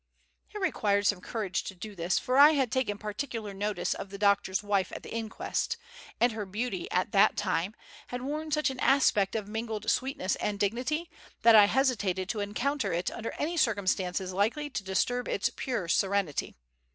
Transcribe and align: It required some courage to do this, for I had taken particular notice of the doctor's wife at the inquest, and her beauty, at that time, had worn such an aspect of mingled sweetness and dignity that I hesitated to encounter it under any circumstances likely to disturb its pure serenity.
It 0.49 0.57
required 0.59 1.05
some 1.05 1.21
courage 1.21 1.63
to 1.65 1.75
do 1.75 1.93
this, 1.93 2.17
for 2.17 2.35
I 2.39 2.53
had 2.53 2.71
taken 2.71 2.97
particular 2.97 3.53
notice 3.53 3.93
of 3.93 4.09
the 4.09 4.17
doctor's 4.17 4.63
wife 4.63 4.91
at 4.91 5.03
the 5.03 5.13
inquest, 5.13 5.77
and 6.19 6.31
her 6.31 6.43
beauty, 6.47 6.89
at 6.89 7.11
that 7.11 7.37
time, 7.37 7.75
had 8.07 8.23
worn 8.23 8.49
such 8.49 8.71
an 8.71 8.79
aspect 8.79 9.35
of 9.35 9.47
mingled 9.47 9.87
sweetness 9.91 10.37
and 10.37 10.59
dignity 10.59 11.07
that 11.43 11.53
I 11.53 11.65
hesitated 11.65 12.29
to 12.29 12.39
encounter 12.39 12.91
it 12.91 13.11
under 13.11 13.29
any 13.37 13.57
circumstances 13.57 14.33
likely 14.33 14.71
to 14.71 14.83
disturb 14.83 15.27
its 15.27 15.51
pure 15.55 15.87
serenity. 15.87 16.55